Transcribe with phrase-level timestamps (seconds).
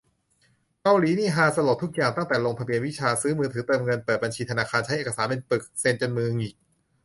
[0.81, 6.55] เกาหลีนี่ฮาสลดทุกอย่าง ตั้งแต่ลงทะเบียนวิชา ซื้อมือถือเติมเงิน เปิดบัญชีธนาคาร ใช้เอกสารเป็นปึก เซ็นจนมือหงิก